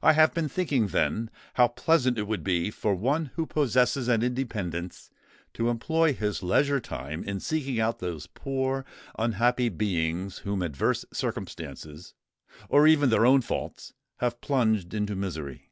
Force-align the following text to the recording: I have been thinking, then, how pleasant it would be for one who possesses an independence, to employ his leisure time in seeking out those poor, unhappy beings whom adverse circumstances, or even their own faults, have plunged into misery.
I 0.00 0.14
have 0.14 0.32
been 0.32 0.48
thinking, 0.48 0.86
then, 0.86 1.28
how 1.52 1.68
pleasant 1.68 2.16
it 2.16 2.22
would 2.26 2.42
be 2.42 2.70
for 2.70 2.94
one 2.94 3.26
who 3.34 3.44
possesses 3.44 4.08
an 4.08 4.22
independence, 4.22 5.10
to 5.52 5.68
employ 5.68 6.14
his 6.14 6.42
leisure 6.42 6.80
time 6.80 7.22
in 7.24 7.40
seeking 7.40 7.78
out 7.78 7.98
those 7.98 8.26
poor, 8.26 8.86
unhappy 9.18 9.68
beings 9.68 10.38
whom 10.38 10.62
adverse 10.62 11.04
circumstances, 11.12 12.14
or 12.70 12.86
even 12.86 13.10
their 13.10 13.26
own 13.26 13.42
faults, 13.42 13.92
have 14.16 14.40
plunged 14.40 14.94
into 14.94 15.14
misery. 15.14 15.68